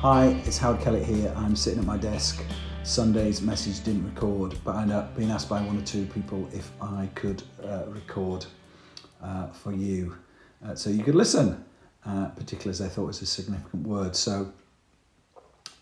[0.00, 1.30] Hi, it's Howard Kellett here.
[1.36, 2.42] I'm sitting at my desk.
[2.84, 7.10] Sunday's message didn't record, but I've been asked by one or two people if I
[7.14, 8.46] could uh, record
[9.22, 10.16] uh, for you
[10.64, 11.62] uh, so you could listen,
[12.06, 14.16] uh, particularly as I thought it was a significant word.
[14.16, 14.50] So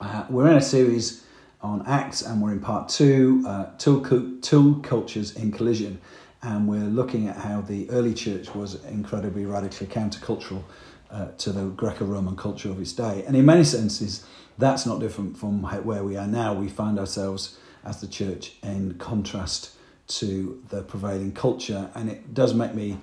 [0.01, 1.25] uh, we're in a series
[1.61, 6.01] on Acts and we're in part two, uh, two, two cultures in collision.
[6.43, 10.65] And we're looking at how the early church was incredibly radically countercultural
[11.11, 13.25] uh, to the Greco-Roman culture of its day.
[13.27, 14.25] And in many senses,
[14.59, 16.53] that's not different from where we are now.
[16.55, 19.71] We find ourselves as the church in contrast
[20.09, 22.99] to the prevailing culture, and it does make me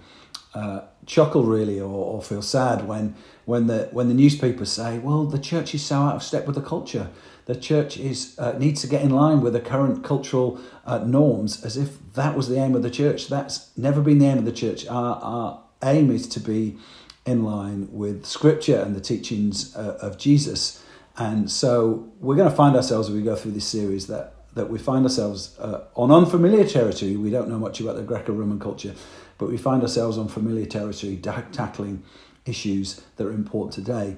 [0.53, 5.25] uh, chuckle really, or, or feel sad when when the when the newspapers say, "Well,
[5.25, 7.09] the church is so out of step with the culture."
[7.45, 11.63] The church is uh, needs to get in line with the current cultural uh, norms,
[11.63, 13.27] as if that was the aim of the church.
[13.27, 14.87] That's never been the aim of the church.
[14.87, 16.77] Our, our aim is to be
[17.25, 20.83] in line with Scripture and the teachings uh, of Jesus.
[21.17, 24.69] And so we're going to find ourselves as we go through this series that that
[24.69, 27.17] we find ourselves uh, on unfamiliar territory.
[27.17, 28.95] We don't know much about the Greco-Roman culture,
[29.37, 32.03] but we find ourselves on familiar territory, da- tackling
[32.45, 34.15] issues that are important today.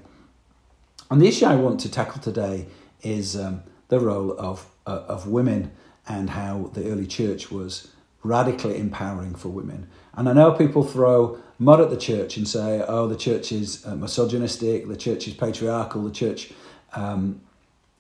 [1.10, 2.68] And the issue I want to tackle today
[3.02, 5.72] is um, the role of uh, of women
[6.08, 7.92] and how the early church was
[8.28, 9.88] radically empowering for women.
[10.14, 13.86] And I know people throw mud at the church and say, oh, the church is
[13.86, 16.52] uh, misogynistic, the church is patriarchal, the church
[16.94, 17.42] um,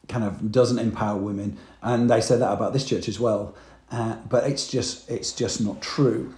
[0.07, 1.57] kind of doesn't empower women.
[1.81, 3.55] And they say that about this church as well.
[3.91, 6.33] Uh, but it's just, it's just not true.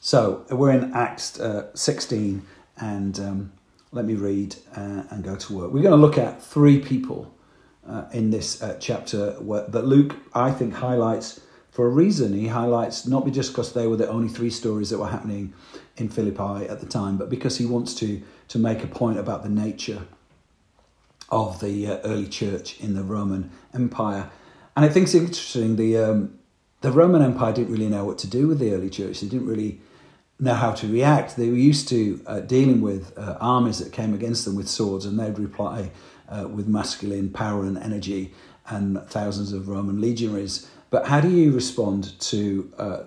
[0.00, 2.42] So we're in Acts uh, 16,
[2.78, 3.52] and um,
[3.92, 5.72] let me read uh, and go to work.
[5.72, 7.34] We're going to look at three people
[7.86, 11.40] uh, in this uh, chapter that Luke, I think, highlights
[11.78, 12.32] for a reason.
[12.32, 15.52] He highlights not just because they were the only three stories that were happening
[15.96, 19.44] in Philippi at the time, but because he wants to, to make a point about
[19.44, 20.02] the nature
[21.30, 24.28] of the uh, early church in the Roman Empire.
[24.74, 26.36] And I think it's interesting, the, um,
[26.80, 29.20] the Roman Empire didn't really know what to do with the early church.
[29.20, 29.80] They didn't really
[30.40, 31.36] know how to react.
[31.36, 35.06] They were used to uh, dealing with uh, armies that came against them with swords,
[35.06, 35.92] and they'd reply
[36.28, 38.34] uh, with masculine power and energy
[38.66, 40.68] and thousands of Roman legionaries.
[40.90, 43.02] But how do you respond to uh,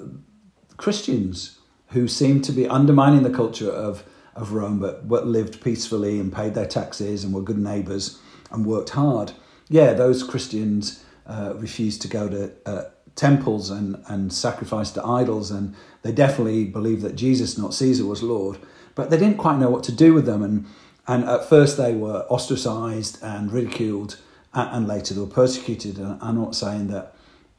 [0.77, 4.03] Christians who seem to be undermining the culture of,
[4.35, 8.19] of Rome, but, but lived peacefully and paid their taxes and were good neighbours
[8.51, 9.33] and worked hard?
[9.67, 12.83] Yeah, those Christians uh, refused to go to uh,
[13.15, 18.23] temples and, and sacrifice to idols, and they definitely believed that Jesus, not Caesar, was
[18.23, 18.57] Lord.
[18.95, 20.65] But they didn't quite know what to do with them, and,
[21.07, 24.17] and at first they were ostracised and ridiculed,
[24.53, 25.97] and, later they were persecuted.
[25.97, 27.15] And I'm not saying that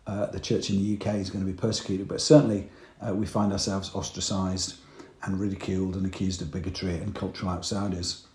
[0.07, 2.69] uh, the church in the UK is going to be persecuted, but certainly
[3.07, 4.77] uh, we find ourselves ostracised
[5.23, 8.27] and ridiculed and accused of bigotry and cultural outsiders.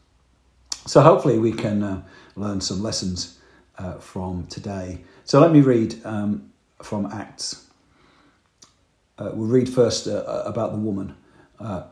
[0.85, 2.03] So hopefully we can uh,
[2.35, 3.39] learn some lessons
[3.77, 5.03] uh, from today.
[5.25, 6.51] So let me read um,
[6.81, 7.65] from Acts.
[9.19, 11.15] Uh, we'll read first about the woman.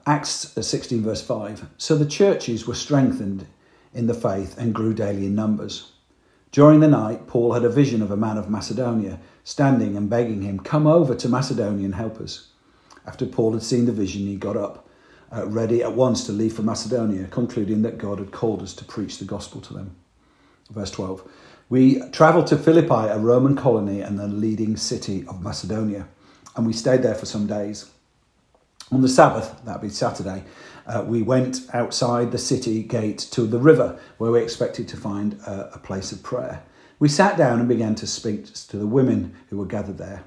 [0.06, 1.68] Acts 16, verse 5.
[1.78, 3.47] So the churches were strengthened
[3.94, 5.92] in the faith and grew daily in numbers.
[6.52, 10.41] During the night, Paul had a vision of a man of Macedonia standing and begging
[10.41, 12.50] him, Come over to Macedonia and help us.
[13.07, 14.89] After Paul had seen the vision, he got up,
[15.33, 18.83] uh, ready at once to leave for Macedonia, concluding that God had called us to
[18.83, 19.95] preach the gospel to them.
[20.72, 21.29] Verse 12
[21.69, 26.07] We travelled to Philippi, a Roman colony and the leading city of Macedonia,
[26.56, 27.91] and we stayed there for some days.
[28.91, 30.44] On the Sabbath, that'd be Saturday,
[30.88, 35.33] uh, we went outside the city gate to the river where we expected to find
[35.45, 36.63] a, a place of prayer.
[37.00, 40.24] We sat down and began to speak to the women who were gathered there.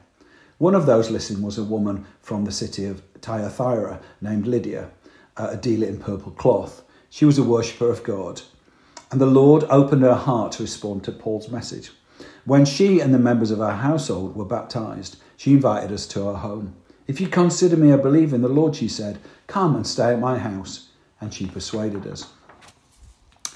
[0.59, 4.91] One of those listening was a woman from the city of Thyatira named Lydia,
[5.37, 6.83] uh, a dealer in purple cloth.
[7.11, 8.43] She was a worshipper of God.
[9.11, 11.91] And the Lord opened her heart to respond to Paul's message.
[12.45, 16.35] When she and the members of her household were baptized, she invited us to her
[16.35, 16.75] home.
[17.07, 20.21] If you consider me a believer in the Lord, she said, come and stay at
[20.21, 20.89] my house.
[21.21, 22.31] And she persuaded us.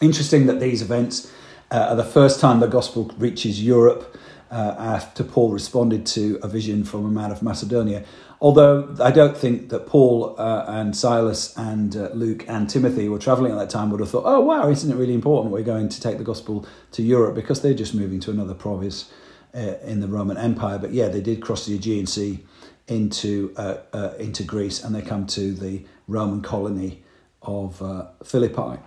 [0.00, 1.31] Interesting that these events
[1.73, 4.17] uh, the first time the gospel reaches Europe
[4.51, 8.05] uh, after Paul responded to a vision from a man of Macedonia.
[8.43, 13.19] Although I don't think that Paul uh, and Silas and uh, Luke and Timothy were
[13.19, 15.89] traveling at that time would have thought, oh, wow, isn't it really important we're going
[15.89, 19.11] to take the gospel to Europe because they're just moving to another province
[19.55, 20.77] uh, in the Roman Empire.
[20.77, 22.45] But yeah, they did cross the Aegean Sea
[22.89, 27.03] into, uh, uh, into Greece and they come to the Roman colony
[27.41, 27.81] of
[28.23, 28.79] Philippi.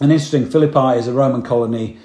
[0.00, 1.98] And interesting, Philippi is a Roman colony.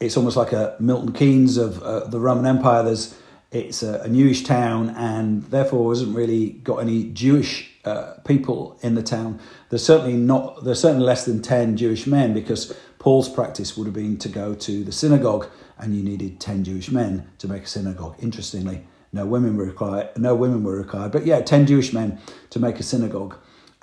[0.00, 2.82] it's almost like a Milton Keynes of the Roman Empire.
[2.82, 3.16] There's
[3.52, 8.94] it's a, a newish town and therefore hasn't really got any Jewish uh, people in
[8.94, 9.40] the town.
[9.70, 10.64] There's certainly not.
[10.64, 14.54] There's certainly less than ten Jewish men because Paul's practice would have been to go
[14.54, 15.48] to the synagogue,
[15.78, 18.16] and you needed ten Jewish men to make a synagogue.
[18.18, 20.08] Interestingly, no women were required.
[20.16, 22.18] No women were required, but yeah, ten Jewish men
[22.50, 23.36] to make a synagogue.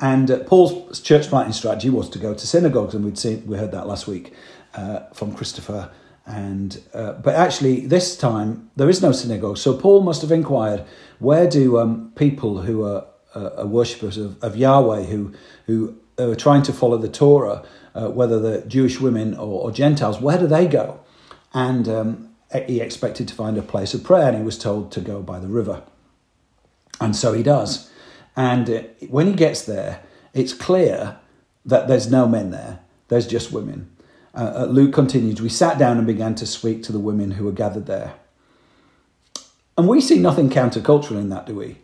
[0.04, 3.58] And uh, Paul's church planting strategy was to go to synagogues, and we'd seen we
[3.58, 4.34] heard that last week
[4.76, 5.90] uh, from Christopher
[6.26, 9.58] and uh, but actually, this time there is no synagogue.
[9.58, 10.86] So Paul must have inquired,
[11.20, 13.06] where do um, people who are,
[13.36, 15.34] uh, are worshippers of, of, Yahweh, who
[15.68, 20.22] who are trying to follow the Torah, uh, whether they're Jewish women or, or, Gentiles,
[20.22, 21.02] where do they go?
[21.54, 22.30] And um,
[22.68, 25.40] he expected to find a place of prayer, and he was told to go by
[25.40, 25.84] the river.
[27.02, 27.92] And so he does.
[28.36, 30.02] And when he gets there,
[30.34, 31.18] it's clear
[31.66, 32.80] that there's no men there.
[33.08, 33.90] There's just women.
[34.36, 37.46] Uh, uh, Luke continues, We sat down and began to speak to the women who
[37.46, 38.16] were gathered there.
[39.78, 41.78] And we see nothing countercultural in that, do we?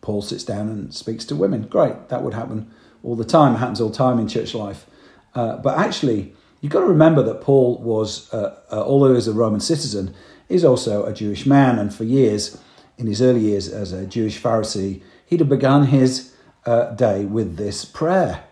[0.00, 1.62] Paul sits down and speaks to women.
[1.62, 2.70] Great, that would happen
[3.02, 3.54] all the time.
[3.54, 4.86] It happens all the time in church life.
[5.34, 9.28] Uh, but actually, you've got to remember that Paul was, uh, uh, although he was
[9.28, 10.14] a Roman citizen,
[10.48, 11.78] is also a Jewish man.
[11.78, 12.58] And for years,
[12.98, 16.32] in his early years as a Jewish Pharisee, he'd have begun his
[16.64, 18.44] uh, day with this prayer.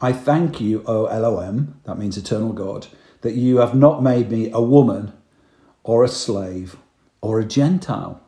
[0.00, 2.88] I thank you, O Elohim, that means eternal God,
[3.22, 5.12] that you have not made me a woman
[5.84, 6.76] or a slave
[7.20, 8.20] or a Gentile.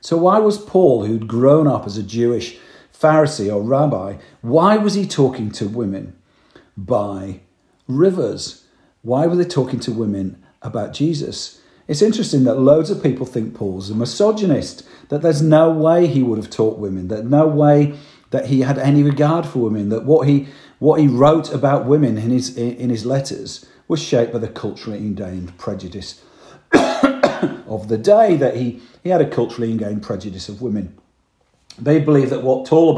[0.00, 2.58] So, why was Paul, who'd grown up as a Jewish
[2.92, 6.16] Pharisee or rabbi, why was he talking to women
[6.76, 7.40] by
[7.88, 8.64] rivers?
[9.02, 11.60] Why were they talking to women about Jesus?
[11.88, 16.22] It's interesting that loads of people think Paul's a misogynist, that there's no way he
[16.22, 17.96] would have taught women, that no way
[18.30, 20.48] that he had any regard for women, that what he
[20.78, 24.98] what he wrote about women in his, in his letters was shaped by the culturally
[24.98, 26.22] ingrained prejudice
[26.72, 30.96] of the day, that he, he had a culturally ingrained prejudice of women.
[31.78, 32.94] They believe that what Paul,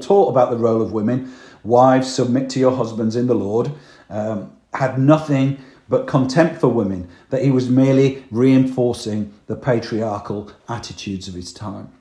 [0.00, 1.32] taught about the role of women,
[1.62, 3.72] wives, submit to your husbands in the Lord,
[4.08, 5.58] um, had nothing
[5.90, 11.92] but contempt for women, that he was merely reinforcing the patriarchal attitudes of his time.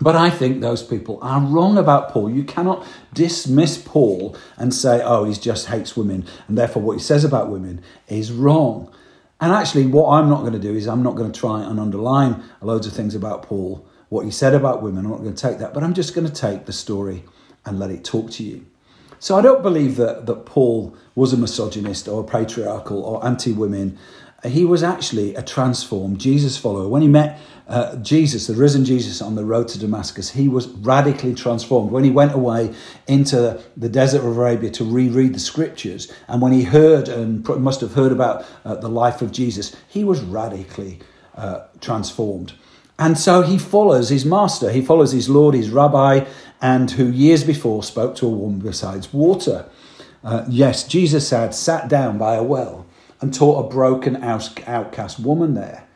[0.00, 2.30] But I think those people are wrong about Paul.
[2.30, 7.02] You cannot dismiss Paul and say, oh, he just hates women, and therefore what he
[7.02, 8.90] says about women is wrong.
[9.40, 11.80] And actually, what I'm not going to do is I'm not going to try and
[11.80, 15.04] underline loads of things about Paul, what he said about women.
[15.04, 17.24] I'm not going to take that, but I'm just going to take the story
[17.66, 18.66] and let it talk to you.
[19.20, 23.98] So I don't believe that, that Paul was a misogynist or patriarchal or anti women.
[24.46, 26.88] He was actually a transformed Jesus follower.
[26.88, 27.38] When he met
[27.68, 31.90] uh, Jesus, the risen Jesus on the road to Damascus, he was radically transformed.
[31.90, 32.74] When he went away
[33.06, 37.82] into the desert of Arabia to reread the scriptures, and when he heard and must
[37.82, 41.00] have heard about uh, the life of Jesus, he was radically
[41.36, 42.54] uh, transformed.
[42.98, 46.26] And so he follows his master, he follows his Lord, his rabbi,
[46.60, 49.68] and who years before spoke to a woman besides water.
[50.22, 52.86] Uh, yes, Jesus had sat down by a well
[53.20, 55.86] and taught a broken outcast woman there.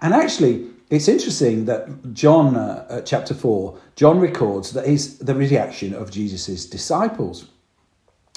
[0.00, 5.94] And actually, it's interesting that John, uh, chapter 4, John records that is the reaction
[5.94, 7.48] of Jesus' disciples.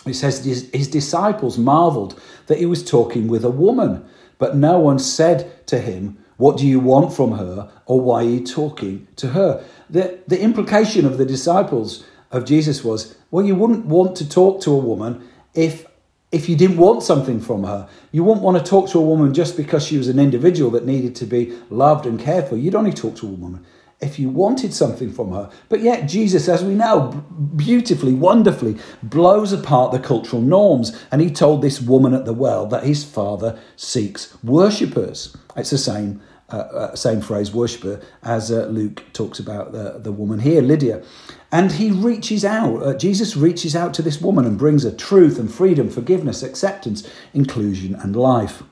[0.06, 4.04] It says his, his disciples marveled that he was talking with a woman,
[4.38, 8.30] but no one said to him, What do you want from her, or why are
[8.30, 9.64] you talking to her?
[9.90, 14.62] The, the implication of the disciples of Jesus was, Well, you wouldn't want to talk
[14.62, 15.86] to a woman if
[16.32, 17.90] if you didn't want something from her.
[18.14, 20.86] You wouldn't want to talk to a woman just because she was an individual that
[20.86, 22.56] needed to be loved and cared for.
[22.56, 23.66] You'd only talk to a woman
[24.02, 25.50] if you wanted something from her.
[25.70, 27.24] But yet, Jesus, as we know,
[27.56, 31.00] beautifully, wonderfully blows apart the cultural norms.
[31.12, 35.38] And he told this woman at the well that his father seeks worshippers.
[35.56, 36.22] It's the same.
[36.54, 41.02] Uh, uh, same phrase, worshipper, as uh, Luke talks about the, the woman here, Lydia.
[41.50, 45.40] And he reaches out, uh, Jesus reaches out to this woman and brings her truth
[45.40, 48.64] and freedom, forgiveness, acceptance, inclusion, and life.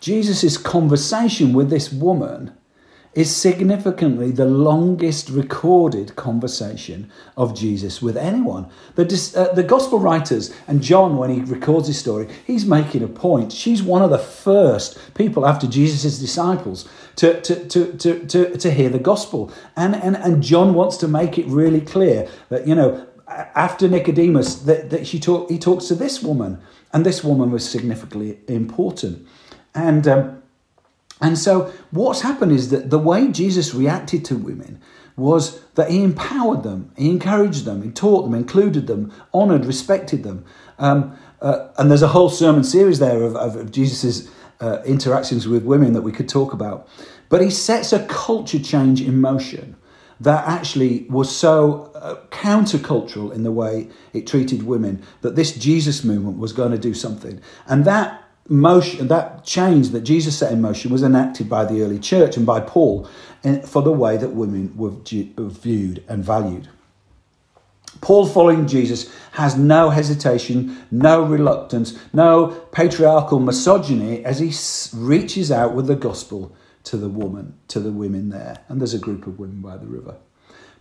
[0.00, 2.52] Jesus' conversation with this woman
[3.14, 8.66] is significantly the longest recorded conversation of Jesus with anyone.
[8.94, 9.04] The,
[9.36, 13.52] uh, the gospel writers, and John, when he records his story, he's making a point.
[13.52, 18.70] She's one of the first people after Jesus' disciples to, to, to, to, to, to
[18.70, 19.52] hear the gospel.
[19.76, 24.56] And, and, and John wants to make it really clear that, you know, after Nicodemus,
[24.62, 26.60] that, that she talk, he talks to this woman,
[26.92, 29.26] and this woman was significantly important.
[29.74, 30.41] And um,
[31.22, 34.80] and so, what's happened is that the way Jesus reacted to women
[35.16, 40.24] was that he empowered them, he encouraged them, he taught them, included them, honoured, respected
[40.24, 40.44] them.
[40.78, 44.28] Um, uh, and there's a whole sermon series there of, of, of Jesus'
[44.60, 46.88] uh, interactions with women that we could talk about.
[47.28, 49.76] But he sets a culture change in motion
[50.20, 56.04] that actually was so uh, countercultural in the way it treated women that this Jesus
[56.04, 57.40] movement was going to do something.
[57.66, 61.98] And that motion, that change that Jesus set in motion was enacted by the early
[61.98, 63.08] church and by Paul
[63.64, 66.68] for the way that women were viewed and valued.
[68.00, 74.52] Paul, following Jesus, has no hesitation, no reluctance, no patriarchal misogyny as he
[74.98, 78.58] reaches out with the gospel to the woman, to the women there.
[78.68, 80.16] And there's a group of women by the river.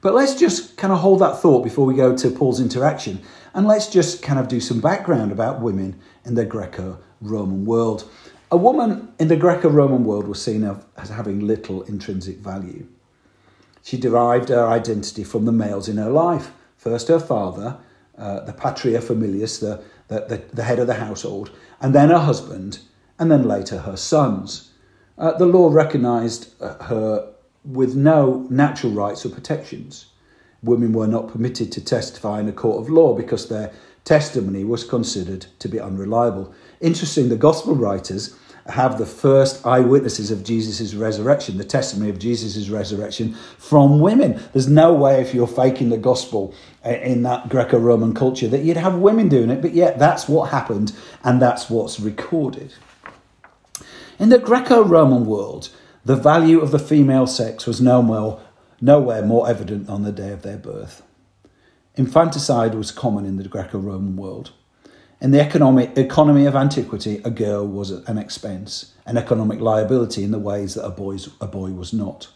[0.01, 3.21] But let's just kind of hold that thought before we go to Paul's interaction.
[3.53, 8.09] And let's just kind of do some background about women in the Greco Roman world.
[8.51, 10.63] A woman in the Greco Roman world was seen
[10.97, 12.87] as having little intrinsic value.
[13.83, 16.51] She derived her identity from the males in her life.
[16.77, 17.77] First, her father,
[18.17, 22.79] uh, the patria familias, the, the, the, head of the household, and then her husband,
[23.17, 24.71] and then later her sons.
[25.17, 27.31] Uh, the law recognised uh, her
[27.63, 30.07] with no natural rights or protections.
[30.63, 33.71] Women were not permitted to testify in a court of law because their
[34.03, 36.53] testimony was considered to be unreliable.
[36.79, 38.35] Interesting, the gospel writers
[38.67, 44.41] have the first eyewitnesses of Jesus' resurrection, the testimony of Jesus' resurrection from women.
[44.53, 46.53] There's no way, if you're faking the gospel
[46.85, 50.27] uh, in that Greco Roman culture, that you'd have women doing it, but yet that's
[50.27, 50.93] what happened
[51.23, 52.73] and that's what's recorded.
[54.19, 55.69] In the Greco Roman world,
[56.05, 58.41] the value of the female sex was no more,
[58.79, 61.01] nowhere more evident on the day of their birth.
[61.97, 64.51] Infanticide was common in the Greco Roman world.
[65.19, 70.31] In the economic, economy of antiquity, a girl was an expense, an economic liability in
[70.31, 72.29] the ways that a, boy's, a boy was not.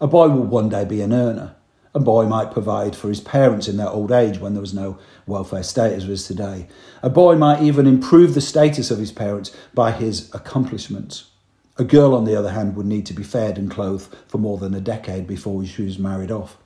[0.00, 1.54] A boy would one day be an earner.
[1.94, 4.98] A boy might provide for his parents in their old age when there was no
[5.24, 6.66] welfare state as there is today.
[7.00, 11.30] A boy might even improve the status of his parents by his accomplishments.
[11.78, 14.58] A girl, on the other hand, would need to be fed and clothed for more
[14.58, 16.59] than a decade before she was married off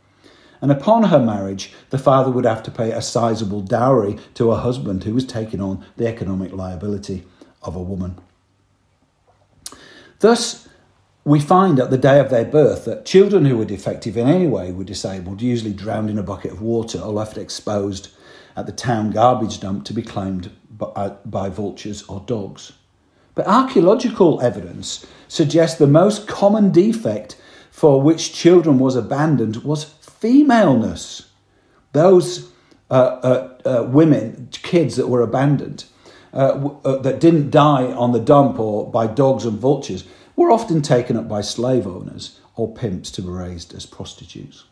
[0.65, 4.57] and upon her marriage, the father would have to pay a sizable dowry to her
[4.57, 7.27] husband who was taking on the economic liability
[7.63, 8.19] of a woman.
[10.21, 10.67] Thus,
[11.23, 14.47] we find at the day of their birth that children who were defective in any
[14.47, 18.09] way were disabled, usually drowned in a bucket of water or left exposed
[18.57, 22.73] at the town garbage dump to be claimed by, uh, by vultures or dogs.
[23.35, 27.37] But archaeological evidence suggests the most common defect
[27.71, 29.95] for which children was abandoned was
[30.25, 31.29] femaleness.
[31.93, 32.51] Those
[32.91, 35.85] uh, uh, uh, women, kids that were abandoned,
[36.33, 40.05] uh, w- uh, that didn't die on the dump or by dogs and vultures,
[40.35, 44.65] were often taken up by slave owners or pimps to be raised as prostitutes.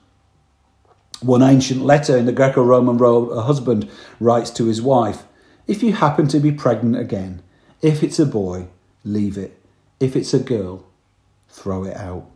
[1.20, 5.24] One ancient letter in the Greco Roman world, a husband writes to his wife
[5.66, 7.42] If you happen to be pregnant again,
[7.82, 8.68] if it's a boy,
[9.04, 9.60] leave it.
[10.00, 10.86] If it's a girl,
[11.50, 12.31] throw it out.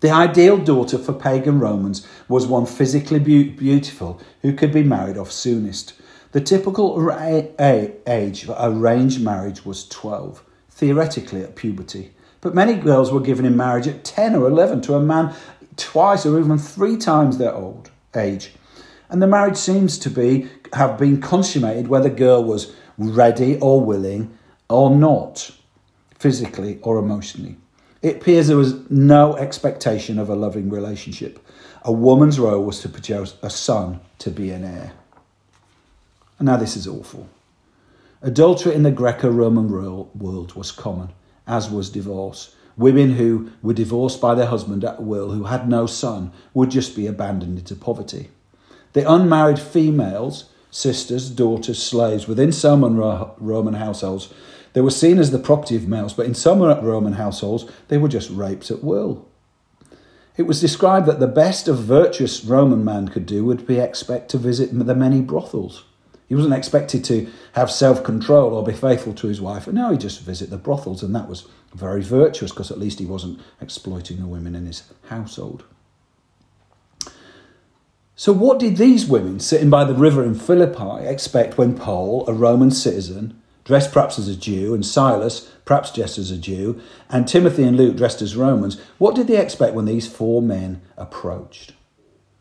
[0.00, 5.16] The ideal daughter for pagan Romans was one physically be- beautiful who could be married
[5.16, 5.94] off soonest.
[6.32, 12.12] The typical ra- age for arranged marriage was 12, theoretically at puberty.
[12.40, 15.34] But many girls were given in marriage at 10 or 11 to a man
[15.76, 18.52] twice or even three times their old age.
[19.08, 23.80] And the marriage seems to be have been consummated whether the girl was ready or
[23.80, 24.36] willing
[24.68, 25.50] or not,
[26.18, 27.56] physically or emotionally.
[28.04, 31.38] It appears there was no expectation of a loving relationship.
[31.86, 34.92] A woman's role was to produce a son to be an heir.
[36.38, 37.30] And now this is awful.
[38.20, 41.14] Adultery in the Greco Roman world was common,
[41.46, 42.54] as was divorce.
[42.76, 46.94] Women who were divorced by their husband at will, who had no son, would just
[46.94, 48.28] be abandoned into poverty.
[48.92, 52.84] The unmarried females, sisters, daughters, slaves within some
[53.38, 54.28] Roman households
[54.74, 58.08] they were seen as the property of males, but in some Roman households, they were
[58.08, 59.26] just raped at will.
[60.36, 64.30] It was described that the best a virtuous Roman man could do would be expect
[64.30, 65.84] to visit the many brothels.
[66.28, 69.66] He wasn't expected to have self control or be faithful to his wife.
[69.66, 72.98] And now he just visit the brothels, and that was very virtuous because at least
[72.98, 75.64] he wasn't exploiting the women in his household.
[78.16, 82.32] So, what did these women sitting by the river in Philippi expect when Paul, a
[82.32, 87.26] Roman citizen, dressed perhaps as a Jew, and Silas, perhaps just as a Jew, and
[87.26, 91.72] Timothy and Luke dressed as Romans, what did they expect when these four men approached?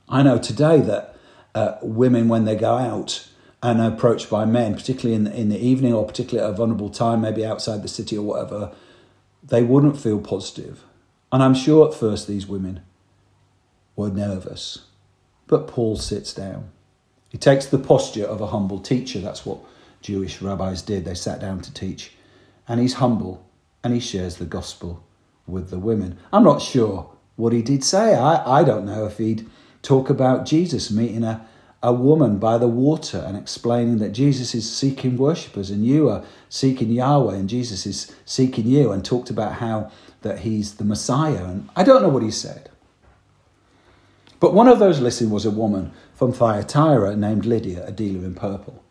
[0.10, 1.16] I know today that
[1.56, 3.28] uh, women, when they go out
[3.62, 6.58] and are approached by men, particularly in the, in the evening or particularly at a
[6.58, 8.72] vulnerable time, maybe outside the city or whatever,
[9.42, 10.84] they wouldn't feel positive.
[11.32, 12.82] And I'm sure at first these women
[13.96, 14.80] were nervous
[15.48, 16.72] but Paul sits down.
[17.30, 19.20] He takes the posture of a humble teacher.
[19.20, 19.60] That's what
[20.04, 21.06] Jewish rabbis did.
[21.06, 22.12] They sat down to teach.
[22.68, 23.46] And he's humble
[23.84, 25.04] and he shares the gospel
[25.48, 26.18] with the women.
[26.32, 28.16] I'm not sure what he did say.
[28.16, 29.50] I, I don't know if he'd
[29.82, 31.46] talk about Jesus meeting a,
[31.82, 36.24] a woman by the water and explaining that Jesus is seeking worshippers and you are
[36.50, 39.90] seeking Yahweh and Jesus is seeking you and talked about how
[40.22, 41.46] that he's the Messiah.
[41.46, 42.70] And I don't know what he said.
[44.40, 48.36] But one of those listening was a woman from Thyatira named Lydia, a dealer in
[48.36, 48.84] purple.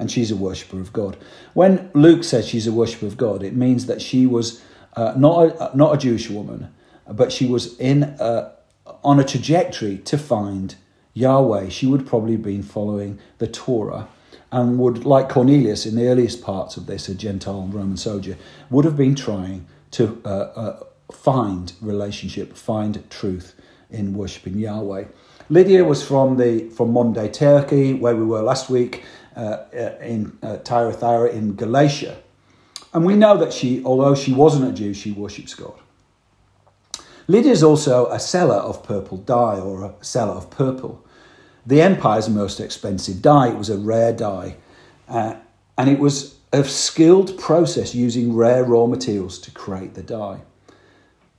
[0.00, 1.16] And she's a worshipper of God.
[1.54, 4.62] When Luke says she's a worshipper of God, it means that she was
[4.96, 6.74] uh, not, a, not a Jewish woman,
[7.06, 8.50] but she was in a,
[9.04, 10.74] on a trajectory to find
[11.14, 11.68] Yahweh.
[11.68, 14.08] She would probably have been following the Torah
[14.52, 18.36] and would, like Cornelius in the earliest parts of this, a Gentile Roman soldier,
[18.68, 23.54] would have been trying to uh, uh, find relationship, find truth
[23.90, 25.04] in worshipping Yahweh.
[25.48, 29.19] Lydia was from the from modern day Turkey, where we were last week, uh, uh
[29.72, 32.16] in uh, Thyatira in Galatia,
[32.92, 35.78] and we know that she, although she wasn't a Jew, she worships God.
[37.28, 41.04] Lydia is also a seller of purple dye or a seller of purple.
[41.64, 43.50] The empire's most expensive dye.
[43.50, 44.56] It was a rare dye,
[45.08, 45.36] uh,
[45.78, 50.40] and it was a skilled process using rare raw materials to create the dye.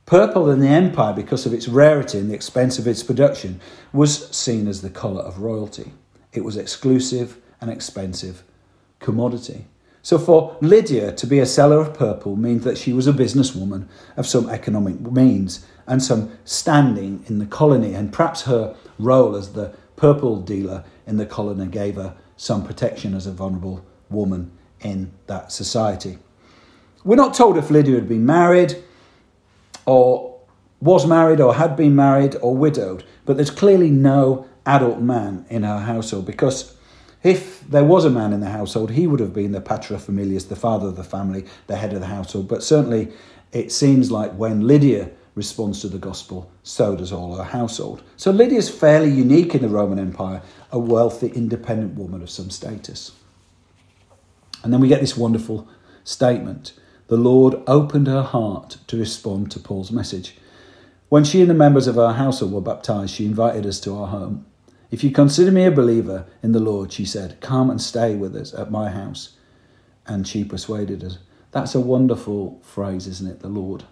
[0.06, 3.60] Purple in the empire, because of its rarity and the expense of its production,
[3.92, 5.92] was seen as the colour of royalty.
[6.32, 8.42] It was exclusive and expensive
[8.98, 9.66] commodity.
[10.02, 13.86] So for Lydia to be a seller of purple means that she was a businesswoman
[14.16, 19.52] of some economic means and some standing in the colony, and perhaps her role as
[19.52, 25.12] the purple dealer in the colony gave her some protection as a vulnerable woman in
[25.28, 26.18] that society.
[27.04, 28.76] We're not told if Lydia had been married
[29.86, 30.40] or
[30.80, 35.62] was married or had been married or widowed, but there's clearly no adult man in
[35.62, 36.76] her household because
[37.22, 40.56] if there was a man in the household, he would have been the paterfamilias, the
[40.56, 42.48] father of the family, the head of the household.
[42.48, 43.12] But certainly
[43.52, 48.02] it seems like when Lydia responds to the gospel, so does all her household.
[48.16, 53.12] So Lydia's fairly unique in the Roman Empire, a wealthy, independent woman of some status.
[54.62, 55.68] And then we get this wonderful
[56.04, 56.74] statement
[57.08, 60.34] the Lord opened her heart to respond to Paul's message.
[61.10, 64.06] When she and the members of her household were baptized, she invited us to our
[64.06, 64.46] home.
[64.92, 68.36] If you consider me a believer in the Lord, she said, come and stay with
[68.36, 69.36] us at my house.
[70.06, 71.16] And she persuaded us.
[71.50, 73.40] That's a wonderful phrase, isn't it?
[73.40, 73.84] The Lord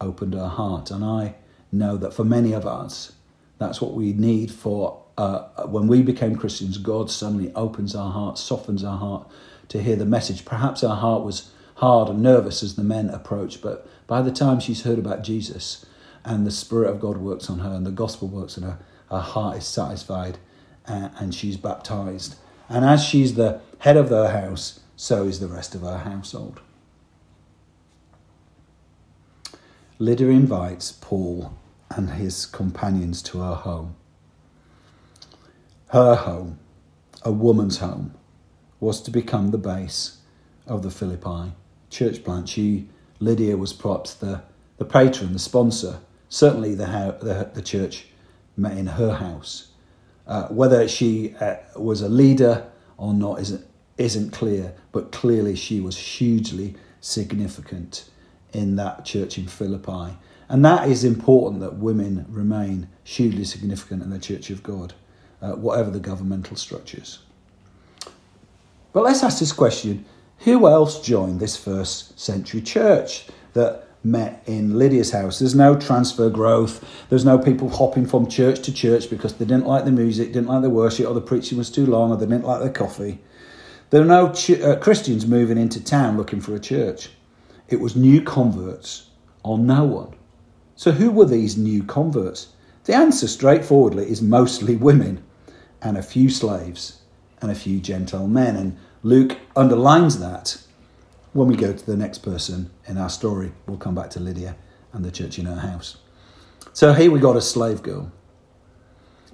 [0.00, 0.90] opened her heart.
[0.90, 1.34] And I
[1.70, 3.12] know that for many of us,
[3.58, 6.78] that's what we need for uh, when we became Christians.
[6.78, 9.28] God suddenly opens our heart, softens our heart
[9.68, 10.46] to hear the message.
[10.46, 14.60] Perhaps our heart was hard and nervous as the men approached, But by the time
[14.60, 15.84] she's heard about Jesus
[16.24, 18.78] and the Spirit of God works on her and the gospel works on her,
[19.10, 20.38] her heart is satisfied
[20.86, 22.36] and, and she's baptized.
[22.68, 26.60] And as she's the head of her house, so is the rest of her household.
[29.98, 31.54] Lydia invites Paul
[31.90, 33.96] and his companions to her home.
[35.88, 36.58] Her home,
[37.22, 38.14] a woman's home,
[38.80, 40.18] was to become the base
[40.66, 41.52] of the Philippi
[41.90, 42.88] church plant, she,
[43.20, 44.42] Lydia, was perhaps the,
[44.78, 46.00] the patron, the sponsor.
[46.28, 46.86] Certainly, the,
[47.20, 48.08] the, the church
[48.56, 49.68] met in her house.
[50.26, 53.64] Uh, whether she uh, was a leader or not isn't,
[53.96, 58.10] isn't clear, but clearly she was hugely significant
[58.52, 60.16] in that church in Philippi.
[60.48, 64.94] And that is important that women remain hugely significant in the Church of God,
[65.42, 67.20] uh, whatever the governmental structures.
[68.92, 70.04] But let's ask this question
[70.38, 75.38] who else joined this first century church that met in Lydia's house?
[75.38, 76.84] There's no transfer growth.
[77.08, 80.48] There's no people hopping from church to church because they didn't like the music, didn't
[80.48, 83.20] like the worship, or the preaching was too long, or they didn't like the coffee.
[83.90, 87.10] There are no ch- uh, Christians moving into town looking for a church.
[87.68, 89.10] It was new converts
[89.42, 90.14] or no one.
[90.74, 92.48] So, who were these new converts?
[92.84, 95.22] The answer, straightforwardly, is mostly women
[95.80, 97.00] and a few slaves
[97.40, 98.56] and a few Gentile men.
[98.56, 100.58] And Luke underlines that
[101.36, 103.52] when we go to the next person in our story.
[103.66, 104.56] We'll come back to Lydia
[104.92, 105.98] and the church in her house.
[106.72, 108.10] So here we got a slave girl.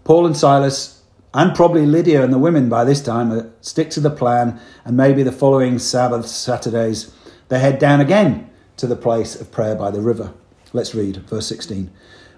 [0.05, 4.01] Paul and Silas, and probably Lydia and the women by this time, uh, stick to
[4.01, 7.15] the plan, and maybe the following Sabbath, Saturdays,
[7.49, 10.35] they head down again to the place of prayer by the river.
[10.73, 11.91] Let's read verse 16.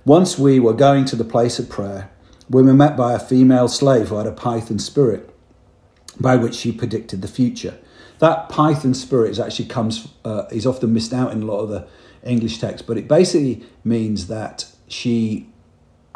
[0.04, 2.10] Once we were going to the place of prayer,
[2.50, 5.33] we were met by a female slave who had a python spirit
[6.20, 7.78] by which she predicted the future.
[8.18, 11.68] That python spirit is actually comes uh, is often missed out in a lot of
[11.68, 11.86] the
[12.24, 15.48] English text, but it basically means that she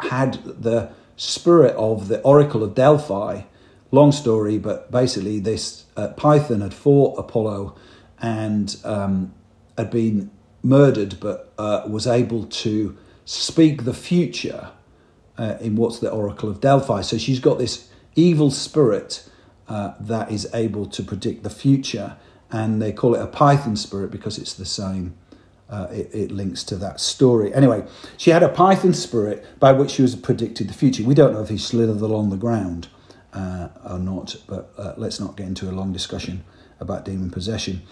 [0.01, 3.41] had the spirit of the Oracle of Delphi.
[3.91, 7.75] Long story, but basically, this uh, Python had fought Apollo
[8.21, 9.33] and um,
[9.77, 10.29] had been
[10.61, 14.69] murdered, but uh, was able to speak the future
[15.37, 17.01] uh, in what's the Oracle of Delphi.
[17.01, 19.28] So she's got this evil spirit
[19.69, 22.17] uh, that is able to predict the future,
[22.51, 25.15] and they call it a Python spirit because it's the same
[25.69, 27.53] uh, it, it, links to that story.
[27.53, 27.85] Anyway,
[28.17, 31.03] she had a python spirit by which she was predicted the future.
[31.03, 32.87] We don't know if he slithered along the ground
[33.33, 36.43] uh, or not, but uh, let's not get into a long discussion
[36.79, 37.83] about demon possession.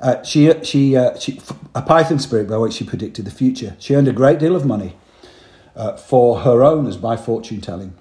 [0.00, 1.40] Uh, she, she, uh, she,
[1.74, 3.74] a python spirit by which she predicted the future.
[3.78, 4.96] She earned a great deal of money
[6.06, 7.94] for her owners by fortune telling.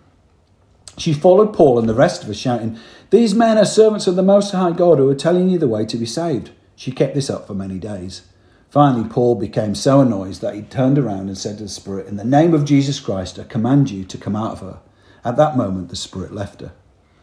[0.97, 2.77] She followed Paul and the rest of us, shouting,
[3.13, 5.85] These men are servants of the Most High God who are telling you the way
[5.85, 6.49] to be saved.
[6.75, 8.23] She kept this up for many days.
[8.71, 12.17] Finally, Paul became so annoyed that he turned around and said to the Spirit, In
[12.17, 14.79] the name of Jesus Christ, I command you to come out of her.
[15.23, 16.73] At that moment, the Spirit left her.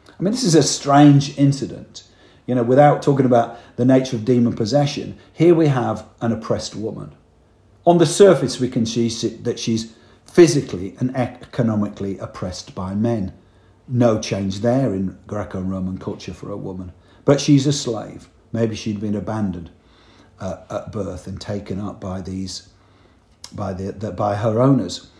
[0.06, 2.04] I mean, this is a strange incident.
[2.46, 6.76] You know, without talking about the nature of demon possession, here we have an oppressed
[6.76, 7.16] woman.
[7.84, 9.92] On the surface, we can see that she's
[10.24, 13.32] physically and economically oppressed by men.
[13.92, 16.92] No change there in Greco Roman culture for a woman.
[17.24, 18.28] But she's a slave.
[18.52, 19.70] Maybe she'd been abandoned
[20.38, 22.68] uh, at birth and taken up by these
[23.52, 25.10] by the, the, by her owners.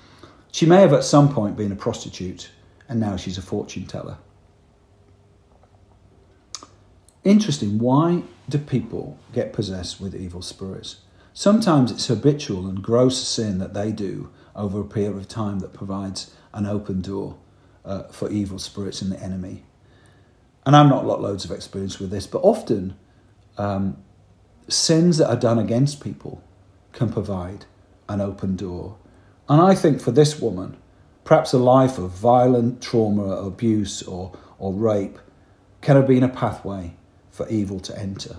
[0.53, 2.51] She may have at some point been a prostitute,
[2.89, 4.19] and now she's a fortune teller.
[7.25, 7.81] Interesting.
[7.81, 11.01] Why do people get possessed with evil spirits?
[11.35, 15.73] Sometimes it's habitual and gross sin that they do over a period of time that
[15.73, 17.37] provides an open door
[17.85, 19.65] uh, for evil spirits and the enemy.
[20.67, 22.97] And I'm not got loads of experience with this, but often
[23.57, 23.97] um,
[24.69, 26.43] sins that are done against people
[26.93, 27.65] can provide
[28.09, 28.97] an open door.
[29.49, 30.77] And I think for this woman,
[31.25, 35.19] perhaps a life of violent trauma, abuse, or, or rape
[35.81, 36.95] can have been a pathway
[37.31, 38.37] for evil to enter.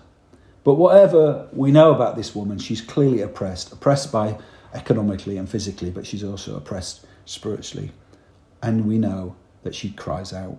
[0.64, 4.38] But whatever we know about this woman, she's clearly oppressed, oppressed by
[4.74, 7.92] economically and physically, but she's also oppressed spiritually.
[8.62, 10.58] And we know that she cries out.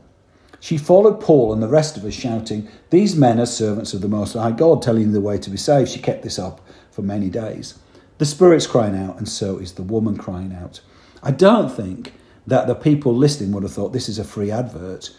[0.60, 4.08] She followed Paul and the rest of us, shouting, These men are servants of the
[4.08, 5.90] Most High God, telling you the way to be saved.
[5.90, 6.60] She kept this up
[6.92, 7.78] for many days.
[8.18, 10.80] The Spirit's crying out, and so is the woman crying out.
[11.22, 12.14] I don't think
[12.46, 15.10] that the people listening would have thought this is a free advert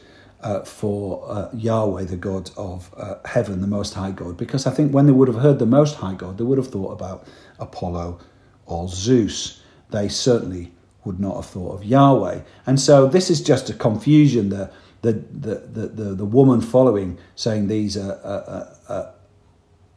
[0.42, 4.72] uh, for uh, Yahweh, the God of uh, heaven, the Most High God, because I
[4.72, 7.28] think when they would have heard the Most High God, they would have thought about
[7.60, 8.20] Apollo
[8.66, 9.62] or Zeus.
[9.90, 10.74] They certainly
[11.06, 12.42] would not have thought of Yahweh.
[12.66, 14.50] And so this is just a confusion.
[14.50, 19.12] The, the, the, the, the, woman following saying these are uh, uh,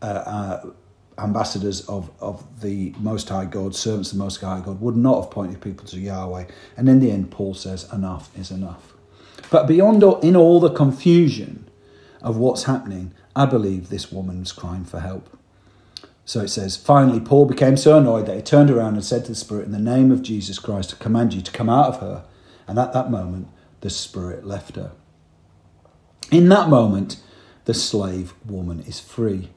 [0.02, 0.70] uh,
[1.18, 5.22] ambassadors of, of the Most High God, servants of the Most High God, would not
[5.22, 6.46] have pointed people to Yahweh.
[6.76, 8.94] And in the end, Paul says, enough is enough.
[9.50, 11.68] But beyond all, in all the confusion
[12.20, 15.35] of what's happening, I believe this woman's crying for help.
[16.26, 19.30] So it says, finally, Paul became so annoyed that he turned around and said to
[19.30, 22.00] the Spirit, In the name of Jesus Christ, I command you to come out of
[22.00, 22.24] her.
[22.66, 23.46] And at that moment,
[23.80, 24.90] the Spirit left her.
[26.32, 27.20] In that moment,
[27.64, 29.50] the slave woman is free.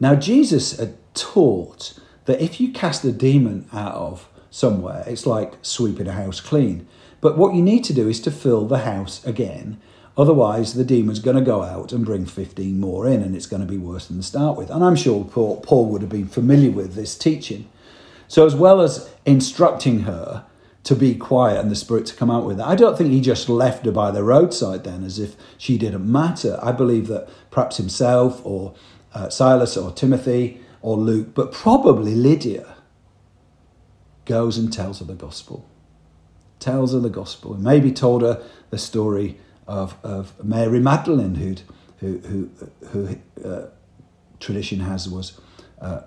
[0.00, 5.52] Now, Jesus had taught that if you cast a demon out of somewhere, it's like
[5.60, 6.88] sweeping a house clean.
[7.20, 9.78] But what you need to do is to fill the house again.
[10.16, 13.62] Otherwise, the demon's going to go out and bring 15 more in, and it's going
[13.64, 14.70] to be worse than to start with.
[14.70, 17.68] And I'm sure Paul, Paul would have been familiar with this teaching.
[18.28, 20.44] So, as well as instructing her
[20.84, 22.66] to be quiet and the Spirit to come out with it.
[22.66, 26.10] I don't think he just left her by the roadside then as if she didn't
[26.10, 26.58] matter.
[26.62, 28.74] I believe that perhaps himself or
[29.14, 32.74] uh, Silas or Timothy or Luke, but probably Lydia,
[34.26, 35.66] goes and tells her the gospel.
[36.60, 37.54] Tells her the gospel.
[37.54, 42.50] And maybe told her the story of, of Mary Magdalene, who, who,
[42.88, 43.68] who uh,
[44.40, 45.40] tradition has was
[45.80, 46.02] uh,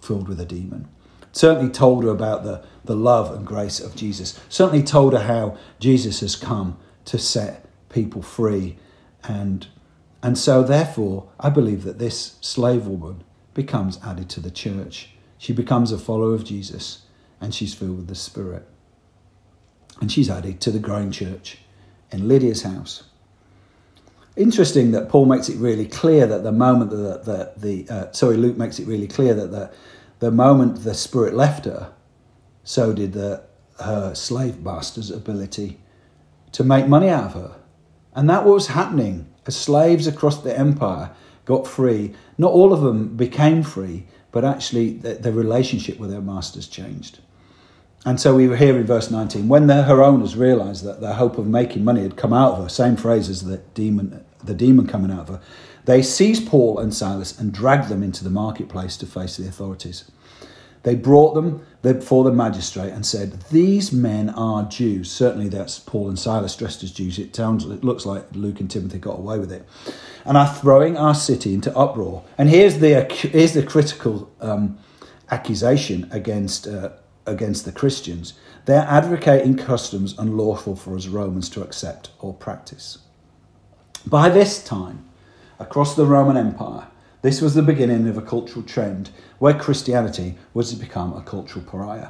[0.00, 0.88] filled with a demon.
[1.32, 4.38] Certainly told her about the, the love and grace of Jesus.
[4.48, 8.76] Certainly told her how Jesus has come to set people free
[9.24, 9.66] And,
[10.22, 13.24] and so, therefore, I believe that this slave woman
[13.54, 15.10] becomes added to the church.
[15.38, 17.02] She becomes a follower of Jesus
[17.40, 18.66] and she's filled with the Spirit.
[20.00, 21.58] And she's added to the growing church
[22.12, 23.04] in Lydia's house.
[24.36, 28.36] Interesting that Paul makes it really clear that the moment that the, the, uh, sorry,
[28.36, 29.70] Luke makes it really clear that the,
[30.20, 31.92] the moment the Spirit left her,
[32.62, 33.42] so did the,
[33.80, 35.80] her slave master's ability
[36.52, 37.56] to make money out of her.
[38.14, 41.10] And that was happening as slaves across the empire
[41.44, 42.14] got free.
[42.38, 47.18] Not all of them became free, but actually the, the relationship with their masters changed.
[48.06, 49.48] And so we were here in verse 19.
[49.48, 52.62] When the, her owners realized that their hope of making money had come out of
[52.62, 55.40] her, same phrase as the demon, the demon coming out of her,
[55.84, 60.10] they seized Paul and Silas and dragged them into the marketplace to face the authorities.
[60.82, 65.10] They brought them before the magistrate and said, These men are Jews.
[65.10, 67.18] Certainly that's Paul and Silas dressed as Jews.
[67.18, 69.66] It sounds it looks like Luke and Timothy got away with it.
[70.24, 72.24] And are throwing our city into uproar.
[72.38, 74.78] And here's the here's the critical um,
[75.30, 76.90] accusation against uh,
[77.26, 78.34] against the Christians.
[78.66, 82.98] They're advocating customs unlawful for us Romans to accept or practice.
[84.06, 85.04] By this time,
[85.58, 86.86] across the Roman Empire,
[87.22, 91.64] this was the beginning of a cultural trend where Christianity was to become a cultural
[91.64, 92.08] pariah.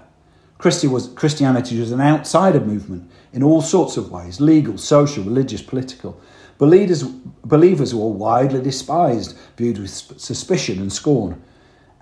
[0.58, 6.20] Christianity was an outsider movement in all sorts of ways legal, social, religious, political.
[6.58, 11.42] Believers, believers were widely despised, viewed with suspicion and scorn,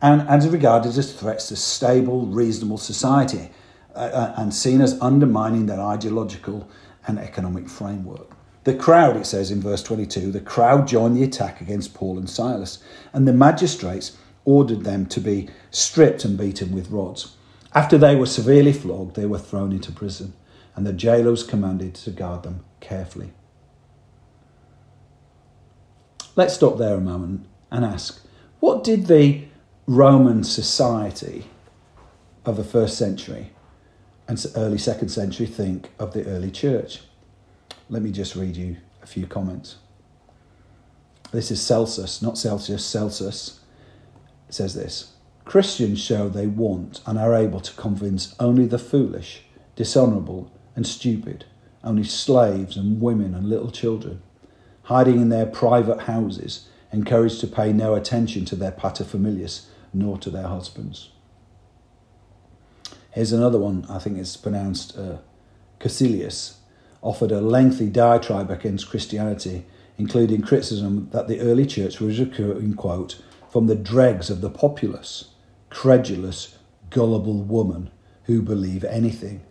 [0.01, 3.51] and, and regarded as threats to stable, reasonable society,
[3.95, 6.69] uh, uh and seen as undermining their ideological
[7.07, 8.37] and economic framework.
[8.65, 12.29] The crowd, it says in verse 22, the crowd joined the attack against Paul and
[12.29, 12.81] Silas,
[13.13, 17.37] and the magistrates ordered them to be stripped and beaten with rods.
[17.75, 20.35] After they were severely flogged, they were thrown into prison,
[20.77, 23.33] and the jailer was commanded to guard them carefully.
[26.37, 28.23] Let's stop there a moment and ask
[28.61, 29.48] what did the
[29.89, 31.47] Roman society
[32.45, 33.53] of the first century
[34.29, 37.01] and early second century think of the early church?
[37.89, 39.77] Let me just read you a few comments.
[41.33, 43.61] This is Celsus, not Celsius, Celsus.
[44.51, 45.15] Says this
[45.47, 51.47] Christians show they want and are able to convince only the foolish, dishonourable, and stupid,
[51.83, 54.21] only slaves and women and little children,
[54.83, 60.31] hiding in their private houses, encouraged to pay no attention to their paterfamilias nor to
[60.31, 61.11] their husbands.
[63.11, 65.19] Here's another one, I think it's pronounced uh,
[67.03, 69.65] offered a lengthy diatribe against Christianity,
[69.97, 73.21] including criticism that the early church was recruiting, quote,
[73.51, 75.31] from the dregs of the populace,
[75.71, 76.59] credulous,
[76.91, 77.91] gullible woman
[78.25, 79.43] who believe anything,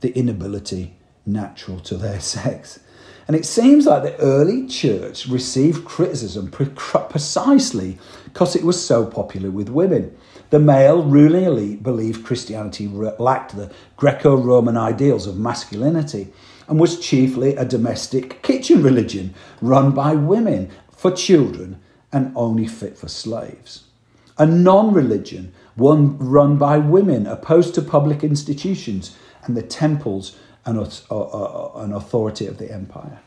[0.00, 2.80] the inability natural to their sex.
[3.26, 9.50] And it seems like the early church received criticism precisely because it was so popular
[9.50, 10.16] with women.
[10.50, 16.32] The male ruling elite believed Christianity lacked the Greco Roman ideals of masculinity
[16.68, 21.80] and was chiefly a domestic kitchen religion run by women for children
[22.12, 23.84] and only fit for slaves.
[24.38, 31.94] A non religion, one run by women, opposed to public institutions and the temples uh,
[31.94, 33.20] authority of the empire.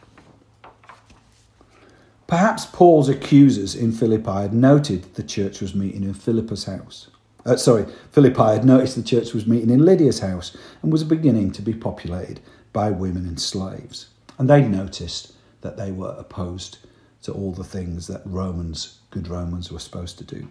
[2.28, 7.08] Perhaps Paul's accusers in Philippi had noted the church was meeting in Philippa's house.
[7.46, 11.52] Uh, sorry, Philippi had noticed the church was meeting in Lydia's house and was beginning
[11.52, 12.42] to be populated
[12.74, 14.10] by women and slaves.
[14.38, 16.80] And they noticed that they were opposed
[17.24, 20.50] to all the things that Romans, good Romans, were supposed to do.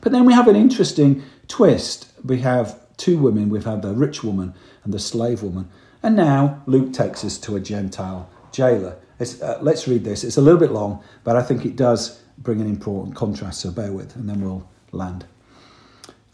[0.00, 2.10] But then we have an interesting twist.
[2.24, 4.54] We have two women, we've had the rich woman
[4.86, 5.68] and the slave woman.
[6.02, 8.96] And now Luke takes us to a Gentile jailer.
[9.20, 10.24] Uh, let's read this.
[10.24, 13.70] It's a little bit long, but I think it does bring an important contrast, so
[13.70, 15.26] bear with, and then we'll land.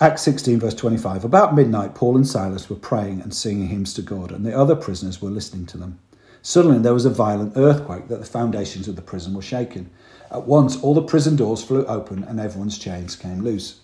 [0.01, 1.25] Acts 16, verse 25.
[1.25, 4.77] About midnight, Paul and Silas were praying and singing hymns to God, and the other
[4.77, 5.99] prisoners were listening to them.
[6.43, 9.91] Suddenly, there was a violent earthquake that the foundations of the prison were shaken.
[10.31, 13.81] At once, all the prison doors flew open and everyone's chains came loose.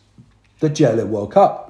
[0.58, 1.67] The jailer woke up.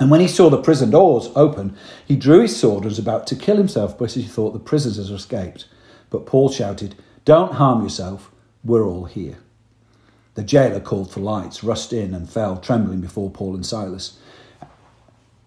[0.00, 3.26] And when he saw the prison doors open, he drew his sword and was about
[3.28, 5.66] to kill himself because he thought the prisoners had escaped.
[6.10, 8.30] But Paul shouted, Don't harm yourself,
[8.64, 9.38] we're all here.
[10.34, 14.18] The jailer called for lights, rushed in, and fell trembling before Paul and Silas.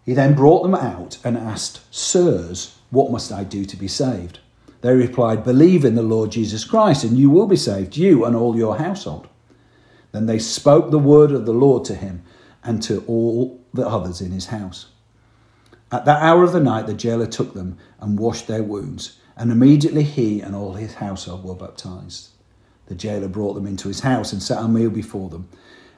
[0.05, 4.39] He then brought them out and asked, Sirs, what must I do to be saved?
[4.81, 8.35] They replied, Believe in the Lord Jesus Christ, and you will be saved, you and
[8.35, 9.29] all your household.
[10.11, 12.23] Then they spoke the word of the Lord to him
[12.63, 14.87] and to all the others in his house.
[15.91, 19.51] At that hour of the night, the jailer took them and washed their wounds, And
[19.51, 22.29] immediately he and all his household were baptized.
[22.87, 25.49] The jailer brought them into his house and set a meal before them.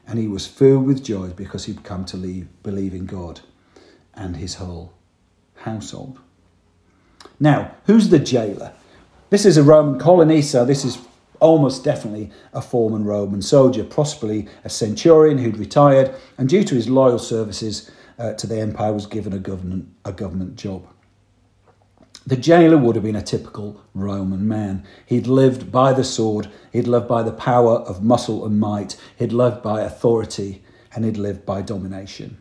[0.07, 3.41] And he was filled with joy because he'd come to leave, believe in God
[4.13, 4.93] and his whole
[5.55, 6.19] household.
[7.39, 8.73] Now, who's the jailer?
[9.29, 10.99] This is a Roman colony, so this is
[11.43, 16.89] almost definitely a former Roman soldier, possibly a centurion who'd retired, and due to his
[16.89, 20.87] loyal services uh, to the empire, was given a government, a government job.
[22.25, 24.85] The jailer would have been a typical Roman man.
[25.05, 29.33] He'd lived by the sword, he'd lived by the power of muscle and might, he'd
[29.33, 30.63] lived by authority,
[30.95, 32.37] and he'd lived by domination.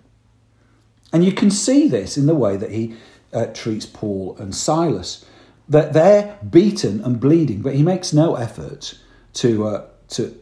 [1.12, 2.94] And you can see this in the way that he
[3.32, 5.24] uh, treats Paul and Silas.
[5.68, 8.98] That they're beaten and bleeding, but he makes no effort
[9.34, 10.38] to, uh, to,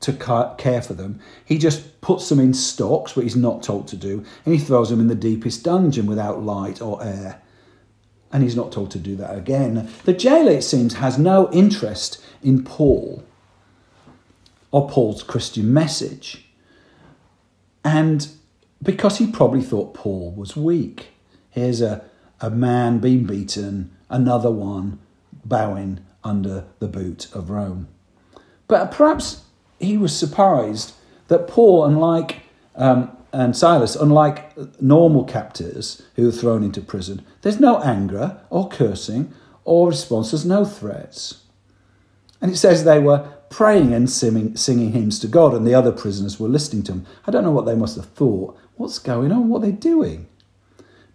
[0.00, 1.20] to care for them.
[1.44, 4.90] He just puts them in stocks, which he's not told to do, and he throws
[4.90, 7.42] them in the deepest dungeon without light or air
[8.32, 9.88] and he's not told to do that again.
[10.04, 13.22] The jailer, it seems, has no interest in Paul
[14.70, 16.46] or Paul's Christian message.
[17.84, 18.26] And
[18.82, 21.08] because he probably thought Paul was weak.
[21.50, 22.02] Here's a,
[22.42, 24.98] a man being beaten, another one
[25.44, 27.88] bowing under the boot of Rome.
[28.68, 29.44] But perhaps
[29.78, 30.94] he was surprised
[31.28, 32.40] that Paul, unlike
[32.76, 38.68] um, and Silas, unlike normal captors who are thrown into prison, there's no anger or
[38.68, 39.32] cursing
[39.64, 41.44] or responses, no threats.
[42.40, 45.92] And it says they were praying and singing, singing hymns to God, and the other
[45.92, 47.06] prisoners were listening to them.
[47.26, 48.58] I don't know what they must have thought.
[48.76, 49.48] What's going on?
[49.48, 50.26] What are they doing?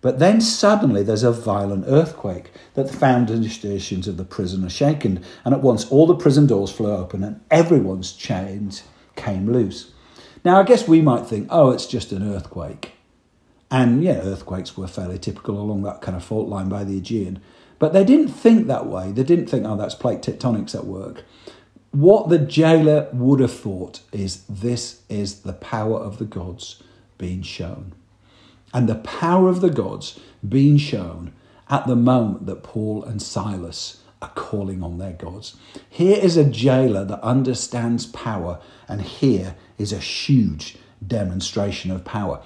[0.08, 5.22] But then suddenly there's a violent earthquake that the foundations of the prison are shaken,
[5.44, 8.84] and at once all the prison doors flew open and everyone's chains
[9.18, 9.92] came loose.
[10.46, 12.94] Now, I guess we might think, oh, it's just an earthquake.
[13.70, 17.42] And yeah, earthquakes were fairly typical along that kind of fault line by the Aegean.
[17.78, 19.12] But they didn't think that way.
[19.12, 21.26] They didn't think, oh, that's plate tectonics at work.
[21.92, 26.82] What the jailer would have thought is this is the power of the gods
[27.18, 27.92] being shown.
[28.74, 31.34] And the power of the gods being shown
[31.70, 35.56] at the moment that Paul and Silas are calling on their gods.
[35.90, 42.42] Here is a jailer that understands power, and here is a huge demonstration of power.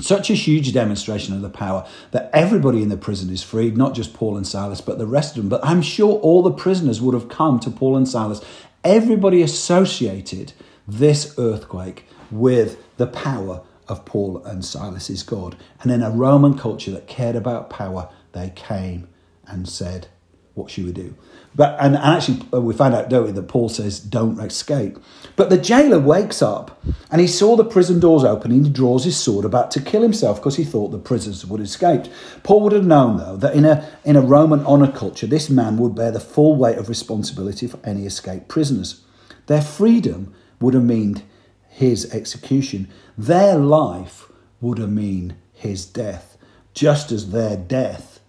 [0.00, 3.94] Such a huge demonstration of the power that everybody in the prison is freed, not
[3.94, 5.48] just Paul and Silas, but the rest of them.
[5.48, 8.40] But I'm sure all the prisoners would have come to Paul and Silas.
[8.82, 10.54] Everybody associated
[10.88, 15.56] this earthquake with the power of Paul and Silas's God.
[15.82, 19.08] And in a Roman culture that cared about power, they came
[19.46, 20.08] and said,
[20.54, 21.14] What should we do?
[21.54, 24.98] But and, actually, uh, we find out, don't we, that Paul says, "Don't escape."
[25.36, 28.52] But the jailer wakes up and he saw the prison doors open.
[28.52, 31.60] And he draws his sword about to kill himself because he thought the prisoners would
[31.60, 32.04] escape.
[32.42, 35.76] Paul would have known, though, that in a in a Roman honor culture, this man
[35.76, 39.02] would bear the full weight of responsibility for any escaped prisoners.
[39.46, 41.22] Their freedom would have meant
[41.72, 42.88] his execution.
[43.16, 44.30] Their life
[44.60, 46.36] would have mean his death,
[46.74, 48.20] just as their death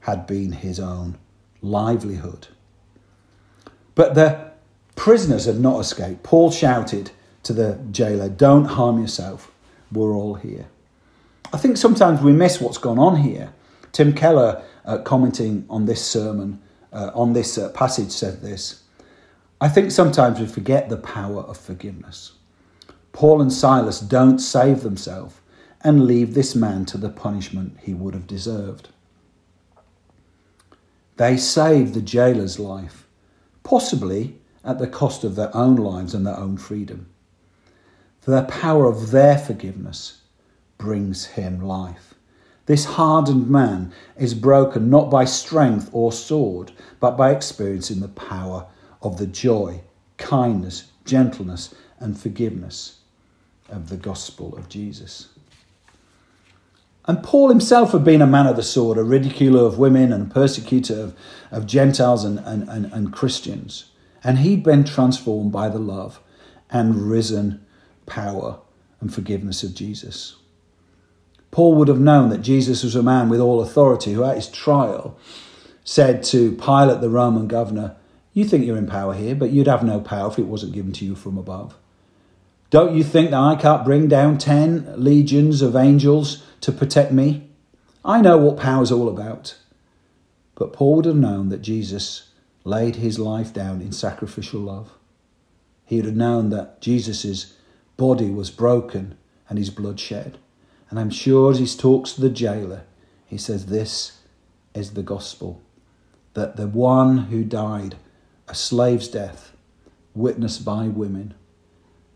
[0.00, 1.16] had been his own
[1.60, 2.48] livelihood.
[3.94, 4.50] But the
[4.96, 6.24] prisoners had not escaped.
[6.24, 7.12] Paul shouted
[7.44, 9.52] to the jailer, Don't harm yourself,
[9.92, 10.66] we're all here.
[11.52, 13.52] I think sometimes we miss what's gone on here.
[13.92, 16.60] Tim Keller, uh, commenting on this sermon,
[16.92, 18.82] uh, on this uh, passage, said this
[19.60, 22.32] I think sometimes we forget the power of forgiveness.
[23.12, 25.34] Paul and Silas don't save themselves
[25.82, 28.88] and leave this man to the punishment he would have deserved.
[31.18, 33.06] They save the jailer's life,
[33.62, 37.10] possibly at the cost of their own lives and their own freedom.
[38.22, 40.22] The power of their forgiveness
[40.78, 42.14] brings him life.
[42.66, 48.66] This hardened man is broken not by strength or sword, but by experiencing the power
[49.02, 49.82] of the joy,
[50.16, 53.00] kindness, gentleness, and forgiveness
[53.68, 55.28] of the gospel of Jesus.
[57.06, 60.30] And Paul himself had been a man of the sword, a ridiculer of women and
[60.30, 61.16] a persecutor of,
[61.50, 63.86] of Gentiles and, and, and, and Christians.
[64.22, 66.20] And he'd been transformed by the love
[66.70, 67.64] and risen
[68.06, 68.60] power
[69.00, 70.36] and forgiveness of Jesus.
[71.50, 74.48] Paul would have known that Jesus was a man with all authority who, at his
[74.48, 75.18] trial,
[75.84, 77.96] said to Pilate, the Roman governor,
[78.32, 80.92] You think you're in power here, but you'd have no power if it wasn't given
[80.92, 81.76] to you from above.
[82.72, 87.50] Don't you think that I can't bring down ten legions of angels to protect me?
[88.02, 89.58] I know what power's all about.
[90.54, 92.30] But Paul would have known that Jesus
[92.64, 94.92] laid his life down in sacrificial love.
[95.84, 97.52] He would have known that Jesus'
[97.98, 99.18] body was broken
[99.50, 100.38] and his blood shed.
[100.88, 102.84] And I'm sure as he talks to the jailer,
[103.26, 104.20] he says, This
[104.74, 105.60] is the gospel.
[106.32, 107.96] that the one who died
[108.48, 109.52] a slave's death,
[110.14, 111.34] witnessed by women,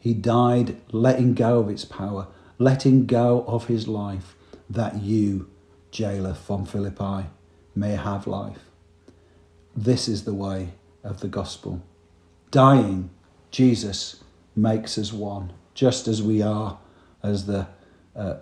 [0.07, 2.28] he died letting go of its power,
[2.61, 4.36] letting go of his life,
[4.70, 5.50] that you,
[5.90, 7.26] jailer from Philippi,
[7.74, 8.70] may have life.
[9.76, 11.82] This is the way of the gospel.
[12.52, 13.11] Dying,
[13.50, 14.22] Jesus
[14.54, 16.78] makes us one, just as we are,
[17.24, 17.66] as the
[18.14, 18.36] uh,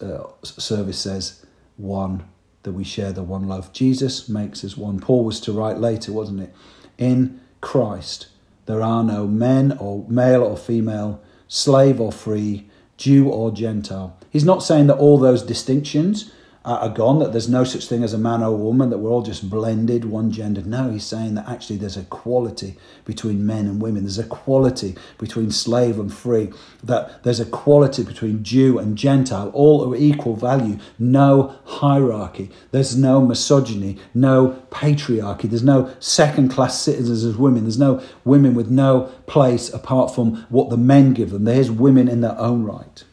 [0.00, 1.44] uh, service says,
[1.76, 2.28] one,
[2.62, 3.72] that we share the one love.
[3.72, 5.00] Jesus makes us one.
[5.00, 6.54] Paul was to write later, wasn't it?
[6.96, 8.28] In Christ,
[8.68, 14.14] there are no men or male or female, slave or free, Jew or Gentile.
[14.28, 16.30] He's not saying that all those distinctions
[16.72, 19.10] are gone, that there's no such thing as a man or a woman, that we're
[19.10, 20.66] all just blended, one gendered.
[20.66, 24.02] No, he's saying that actually there's a quality between men and women.
[24.02, 26.50] There's a quality between slave and free.
[26.82, 30.78] That there's a quality between Jew and Gentile, all of equal value.
[30.98, 32.50] No hierarchy.
[32.70, 35.48] There's no misogyny, no patriarchy.
[35.48, 37.64] There's no second class citizens as women.
[37.64, 41.44] There's no women with no place apart from what the men give them.
[41.44, 43.04] There's women in their own right.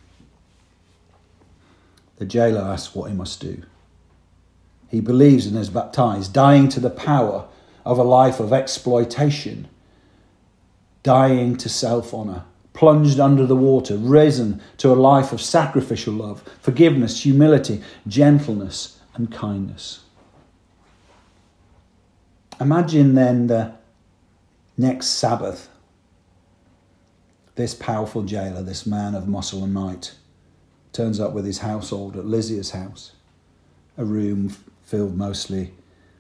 [2.18, 3.64] The jailer asks what he must do.
[4.88, 7.48] He believes and is baptized, dying to the power
[7.84, 9.68] of a life of exploitation,
[11.04, 12.44] dying to self honour,
[12.74, 19.32] plunged under the water, risen to a life of sacrificial love, forgiveness, humility, gentleness, and
[19.32, 20.02] kindness.
[22.60, 23.74] Imagine then the
[24.78, 25.70] next Sabbath,
[27.56, 30.14] this powerful jailer, this man of muscle and might
[30.96, 33.12] turns up with his household at Lydia's house,
[33.98, 34.50] a room
[34.84, 35.74] filled mostly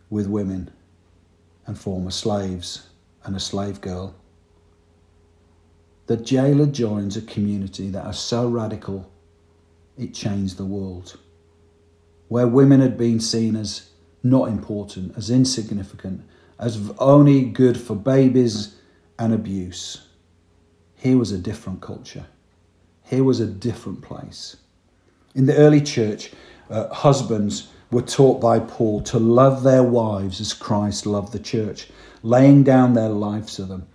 [0.09, 0.69] with women
[1.65, 2.89] and former slaves
[3.23, 4.13] and a slave girl.
[6.07, 9.09] The jailer joins a community that are so radical
[9.97, 11.17] it changed the world.
[12.27, 13.89] Where women had been seen as
[14.23, 16.21] not important, as insignificant,
[16.59, 18.75] as only good for babies
[19.17, 20.07] and abuse.
[20.95, 22.25] Here was a different culture.
[23.03, 24.57] Here was a different place.
[25.35, 26.31] In the early church,
[26.69, 31.89] uh, husbands were taught by Paul to love their wives as Christ loved the church,
[32.23, 33.85] laying down their lives for them.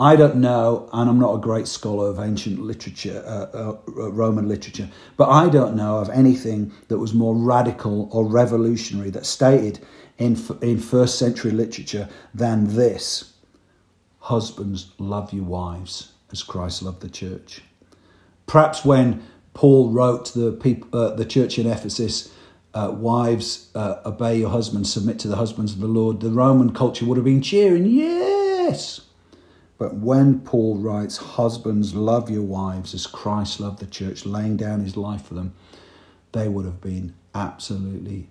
[0.00, 4.12] I don't know, and I'm not a great scholar of ancient literature, uh, uh, uh,
[4.12, 9.26] Roman literature, but I don't know of anything that was more radical or revolutionary that
[9.26, 9.80] stated
[10.18, 13.32] in, in first century literature than this
[14.28, 17.62] Husbands, love your wives as Christ loved the church.
[18.46, 19.22] Perhaps when
[19.58, 22.32] Paul wrote to the people, uh, the church in Ephesus,
[22.74, 26.72] uh, "Wives, uh, obey your husbands, submit to the husbands of the Lord." The Roman
[26.72, 29.00] culture would have been cheering, "Yes!"
[29.76, 34.84] But when Paul writes, "Husbands, love your wives as Christ loved the church, laying down
[34.84, 35.54] His life for them,"
[36.30, 38.30] they would have been absolutely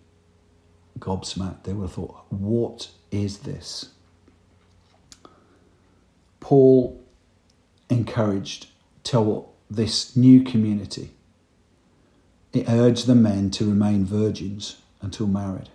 [0.97, 1.63] gobsmacked.
[1.63, 3.89] They would have thought, "What is this?"
[6.39, 7.01] Paul
[7.89, 8.67] encouraged
[9.69, 11.11] this new community
[12.58, 15.70] it urged the men to remain virgins until married.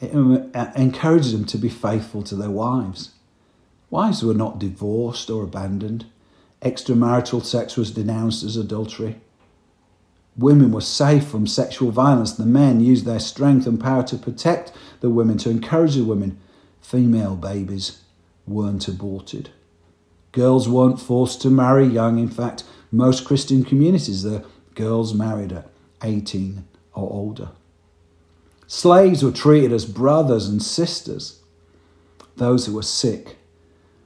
[0.00, 3.10] It uh, encouraged them to be faithful to their wives.
[3.90, 6.06] Wives were not divorced or abandoned.
[6.62, 9.20] Extramarital sex was denounced as adultery.
[10.36, 12.32] Women were safe from sexual violence.
[12.32, 16.38] The men used their strength and power to protect the women, to encourage the women.
[16.80, 18.02] Female babies
[18.46, 19.50] weren't aborted.
[20.30, 22.18] Girls weren't forced to marry young.
[22.18, 24.44] In fact, most Christian communities, the
[24.78, 25.68] girls married at
[26.02, 26.64] 18
[26.94, 27.50] or older.
[28.68, 31.40] Slaves were treated as brothers and sisters.
[32.36, 33.36] Those who were sick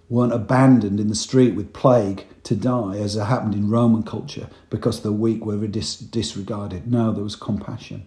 [0.08, 4.48] weren't abandoned in the street with plague to die, as it happened in Roman culture,
[4.70, 6.90] because the weak were dis- disregarded.
[6.90, 8.06] No, there was compassion.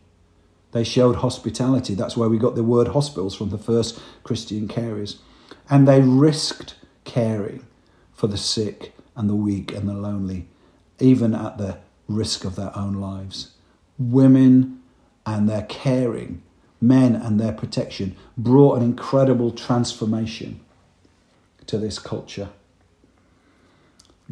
[0.72, 1.94] They showed hospitality.
[1.94, 5.18] That's where we got the word hospitals from the first Christian carers.
[5.70, 7.66] And they risked caring
[8.14, 10.48] for the sick and the weak and the lonely,
[11.00, 11.78] even at the
[12.08, 13.52] risk of their own lives.
[13.98, 14.82] Women
[15.26, 16.44] and their caring,
[16.82, 20.60] men and their protection brought an incredible transformation
[21.68, 22.50] to this culture.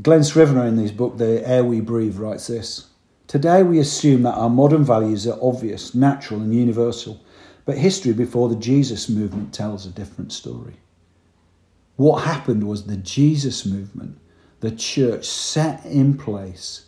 [0.01, 2.87] Glen Scrivener in his book, The Air We Breathe, writes this
[3.27, 7.21] Today we assume that our modern values are obvious, natural, and universal,
[7.65, 10.75] but history before the Jesus movement tells a different story.
[11.95, 14.19] What happened was the Jesus movement,
[14.59, 16.85] the church set in place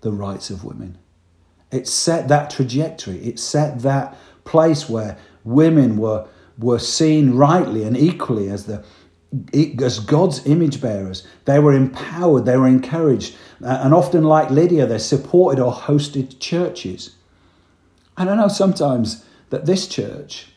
[0.00, 0.98] the rights of women.
[1.70, 6.26] It set that trajectory, it set that place where women were,
[6.58, 8.84] were seen rightly and equally as the
[9.82, 11.26] as God's image bearers.
[11.44, 16.40] They were empowered, they were encouraged, uh, and often, like Lydia, they supported or hosted
[16.40, 17.14] churches.
[18.16, 20.48] And I know sometimes that this church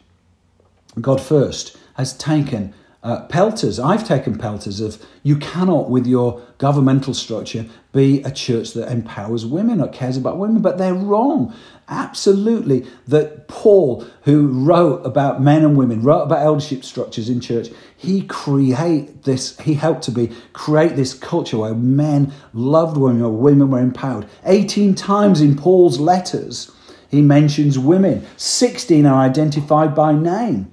[0.99, 2.73] God First has taken
[3.03, 3.79] uh, pelters.
[3.79, 9.45] I've taken pelters of you cannot, with your governmental structure, be a church that empowers
[9.45, 11.53] women or cares about women, but they're wrong.
[11.87, 12.85] Absolutely.
[13.07, 18.21] That Paul, who wrote about men and women, wrote about eldership structures in church, he
[18.21, 23.71] create this, he helped to be create this culture where men loved women or women
[23.71, 24.27] were empowered.
[24.45, 26.71] 18 times in Paul's letters,
[27.09, 28.25] he mentions women.
[28.37, 30.71] 16 are identified by name.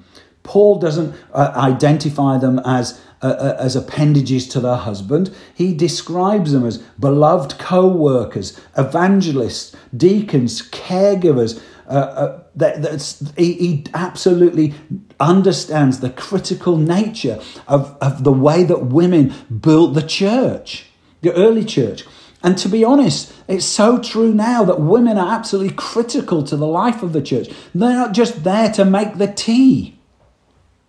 [0.48, 5.34] Paul doesn't uh, identify them as uh, uh, as appendages to their husband.
[5.54, 11.62] He describes them as beloved co workers, evangelists, deacons, caregivers.
[11.86, 14.74] Uh, uh, that, he, he, absolutely
[15.20, 20.86] understands the critical nature of, of the way that women built the church,
[21.22, 22.04] the early church.
[22.42, 26.66] And to be honest, it's so true now that women are absolutely critical to the
[26.66, 27.48] life of the church.
[27.74, 29.97] They're not just there to make the tea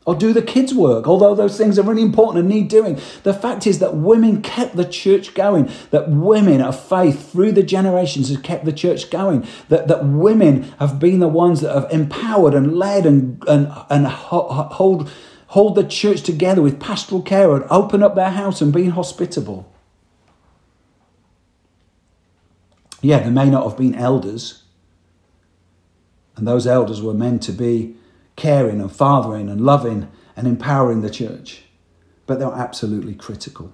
[0.10, 3.00] or do the kids' work, although those things are really important and need doing.
[3.22, 7.62] The fact is that women kept the church going, that women of faith through the
[7.62, 11.92] generations have kept the church going, that, that women have been the ones that have
[11.92, 15.12] empowered and led and, and, and hold,
[15.46, 19.72] hold the church together with pastoral care and open up their house and being hospitable.
[23.04, 24.64] Yeah, there may not have been elders,
[26.36, 27.96] and those elders were meant to be
[28.40, 31.64] caring and fathering and loving and empowering the church.
[32.26, 33.74] But they're absolutely critical.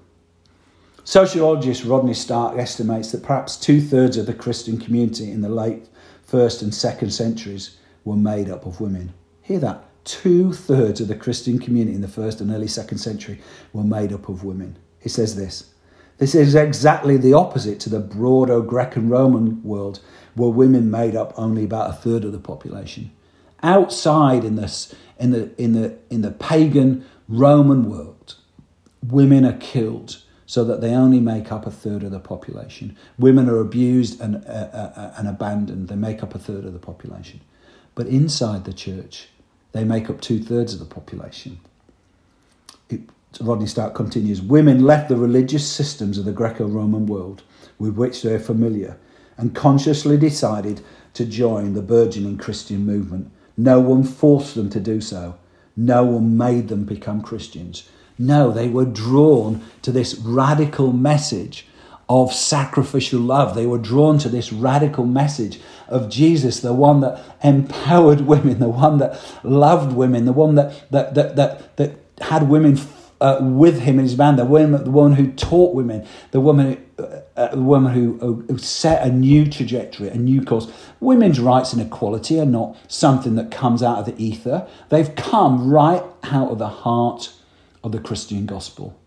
[1.04, 5.88] Sociologist Rodney Stark estimates that perhaps two thirds of the Christian community in the late
[6.24, 9.14] first and second centuries were made up of women.
[9.44, 9.84] Hear that?
[10.04, 13.40] Two thirds of the Christian community in the first and early second century
[13.72, 14.78] were made up of women.
[15.00, 15.76] He says this
[16.18, 20.00] This is exactly the opposite to the broader Greco Roman world,
[20.34, 23.12] where women made up only about a third of the population
[23.64, 28.36] outside in this in the in the in the pagan Roman world,
[29.04, 32.96] women are killed so that they only make up a third of the population.
[33.18, 35.88] Women are abused and uh, uh, uh, and abandoned.
[35.88, 37.42] They make up a third of the population,
[37.96, 39.30] but inside the church,
[39.72, 41.60] they make up two thirds of the population.
[42.90, 43.02] It,
[43.42, 47.44] Rodney Stark continues Women left the religious systems of the Greco Roman world
[47.80, 48.98] with which they are familiar
[49.38, 50.82] and consciously decided
[51.14, 55.36] to join the burgeoning Christian movement no one forced them to do so.
[55.78, 57.90] No one made them become Christians.
[58.18, 61.68] No, they were drawn to this radical message
[62.08, 63.56] of sacrificial love.
[63.56, 68.70] They were drawn to this radical message of Jesus, the one that empowered women, the
[68.70, 72.78] one that loved women, the one that, that, that, that, that had women
[73.22, 76.84] uh, with him and his band, the woman, the one who taught women, the woman,
[77.00, 80.72] uh, uh, the woman who, who set a new trajectory, a new course.
[81.00, 84.68] Women's rights and equality are not something that comes out of the ether.
[84.90, 87.34] They've come right out of the heart
[87.84, 89.00] of the Christian gospel.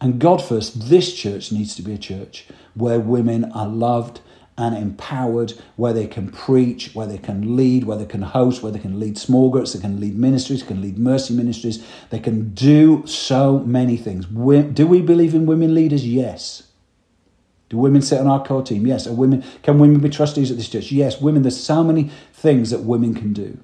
[0.00, 4.20] And God first, this church needs to be a church where women are loved
[4.58, 8.72] and empowered, where they can preach, where they can lead, where they can host, where
[8.72, 11.82] they can lead small groups, they can lead ministries, can lead mercy ministries.
[12.10, 14.26] They can do so many things.
[14.26, 16.06] Do we believe in women leaders?
[16.06, 16.64] Yes.
[17.68, 18.86] Do women sit on our core team?
[18.86, 19.06] Yes.
[19.06, 20.90] Are women can women be trustees at this church?
[20.90, 21.20] Yes.
[21.20, 23.58] Women, there's so many things that women can do.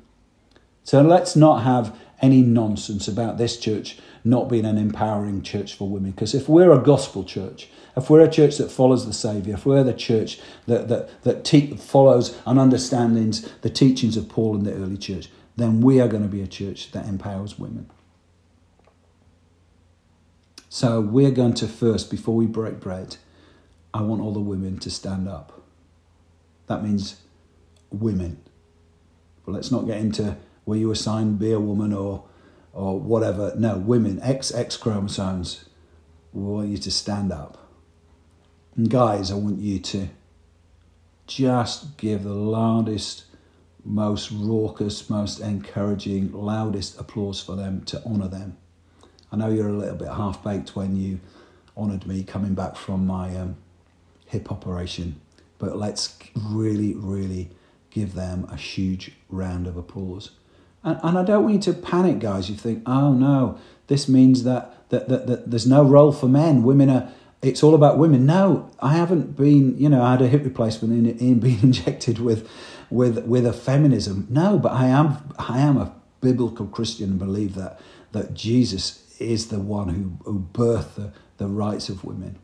[0.84, 5.88] So let's not have any nonsense about this church not being an empowering church for
[5.88, 6.12] women.
[6.12, 9.66] Because if we're a gospel church, if we're a church that follows the Saviour, if
[9.66, 14.66] we're the church that, that, that te- follows and understands the teachings of Paul and
[14.66, 17.88] the early church, then we are going to be a church that empowers women.
[20.68, 23.16] So we're going to first, before we break bread,
[23.92, 25.62] I want all the women to stand up.
[26.66, 27.22] That means
[27.90, 28.42] women.
[29.46, 30.36] But let's not get into
[30.66, 32.24] were you assigned be a woman or
[32.72, 33.54] or whatever.
[33.56, 35.66] No, women, X X chromosomes.
[36.32, 37.63] We want you to stand up.
[38.76, 40.08] And guys, I want you to
[41.26, 43.24] just give the loudest,
[43.84, 48.56] most raucous, most encouraging, loudest applause for them to honour them.
[49.30, 51.20] I know you're a little bit half baked when you
[51.76, 53.56] honoured me coming back from my um,
[54.26, 55.20] hip operation,
[55.58, 57.50] but let's really, really
[57.90, 60.32] give them a huge round of applause.
[60.82, 62.50] And, and I don't want you to panic, guys.
[62.50, 66.64] You think, oh no, this means that, that, that, that there's no role for men.
[66.64, 67.12] Women are
[67.44, 68.26] it's all about women.
[68.26, 72.18] No, I haven't been, you know, I had a hip replacement in, in being injected
[72.18, 72.48] with,
[72.90, 74.26] with, with a feminism.
[74.30, 77.80] No, but I am, I am a biblical Christian and believe that,
[78.12, 82.38] that Jesus is the one who, who birthed the, the rights of women.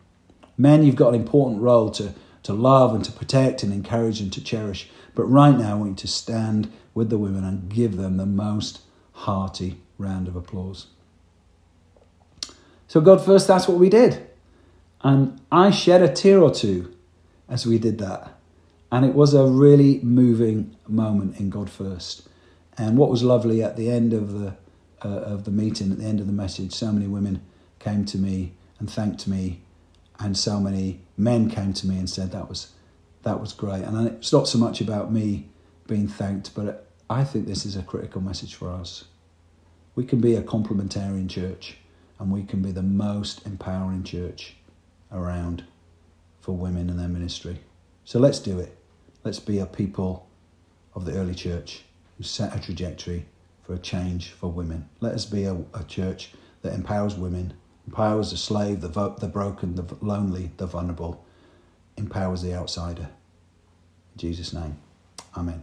[0.58, 4.32] Men, you've got an important role to, to love and to protect and encourage and
[4.32, 4.90] to cherish.
[5.14, 8.26] But right now, I want you to stand with the women and give them the
[8.26, 8.80] most
[9.12, 10.88] hearty round of applause.
[12.86, 14.29] So, God first, that's what we did.
[15.02, 16.94] And I shed a tear or two
[17.48, 18.38] as we did that.
[18.92, 22.28] And it was a really moving moment in God first.
[22.76, 24.56] And what was lovely at the end of the
[25.02, 27.40] uh, of the meeting, at the end of the message, so many women
[27.78, 29.62] came to me and thanked me,
[30.18, 32.72] and so many men came to me and said that was
[33.22, 33.82] that was great.
[33.82, 35.48] And it's not so much about me
[35.86, 39.04] being thanked, but I think this is a critical message for us.
[39.94, 41.78] We can be a complementarian church,
[42.18, 44.56] and we can be the most empowering church
[45.12, 45.64] around
[46.40, 47.60] for women and their ministry.
[48.04, 48.76] So let's do it.
[49.24, 50.26] Let's be a people
[50.94, 51.82] of the early church
[52.16, 53.26] who set a trajectory
[53.62, 54.88] for a change for women.
[55.00, 56.32] Let us be a, a church
[56.62, 57.54] that empowers women,
[57.86, 61.24] empowers the slave, the, vo- the broken, the lonely, the vulnerable,
[61.96, 63.08] empowers the outsider.
[64.14, 64.78] In Jesus' name,
[65.36, 65.62] Amen.